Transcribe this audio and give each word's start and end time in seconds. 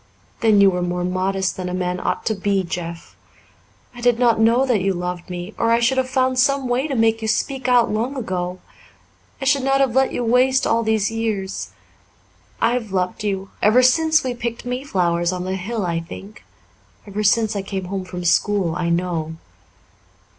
"Then 0.39 0.59
you 0.59 0.71
were 0.71 0.81
more 0.81 1.03
modest 1.03 1.55
than 1.57 1.69
a 1.69 1.75
man 1.75 1.99
ought 1.99 2.25
to 2.25 2.33
be, 2.33 2.63
Jeff. 2.63 3.15
I 3.93 4.01
did 4.01 4.17
not 4.17 4.39
know 4.39 4.65
that 4.65 4.81
you 4.81 4.95
loved 4.95 5.29
me, 5.29 5.53
or 5.59 5.69
I 5.69 5.79
should 5.79 5.99
have 5.99 6.09
found 6.09 6.39
some 6.39 6.67
way 6.67 6.87
to 6.87 6.95
make 6.95 7.21
you 7.21 7.27
speak 7.27 7.67
out 7.67 7.91
long 7.91 8.15
ago. 8.17 8.57
I 9.39 9.45
should 9.45 9.61
not 9.61 9.79
have 9.79 9.93
let 9.93 10.11
you 10.11 10.23
waste 10.25 10.65
all 10.65 10.81
these 10.81 11.11
years. 11.11 11.69
I've 12.59 12.91
loved 12.91 13.23
you 13.23 13.51
ever 13.61 13.83
since 13.83 14.23
we 14.23 14.33
picked 14.33 14.65
mayflowers 14.65 15.31
on 15.31 15.43
the 15.43 15.55
hill, 15.55 15.85
I 15.85 15.99
think 15.99 16.43
ever 17.05 17.21
since 17.21 17.55
I 17.55 17.61
came 17.61 17.85
home 17.85 18.03
from 18.03 18.25
school, 18.25 18.73
I 18.75 18.89
know. 18.89 19.35